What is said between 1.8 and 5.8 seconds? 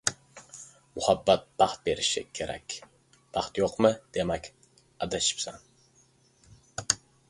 berishi kerak. Baxt yo‘qmi, demak, adashibsan.